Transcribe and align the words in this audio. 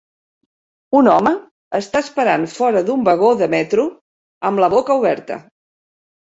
Un 0.99 1.09
home 1.15 1.33
està 1.79 2.01
esperant 2.05 2.47
fora 2.53 2.81
d"un 2.87 3.05
vagó 3.11 3.29
de 3.43 3.49
metro 3.55 3.87
amb 4.51 4.65
la 4.65 4.71
boca 4.77 4.99
oberta. 5.05 5.39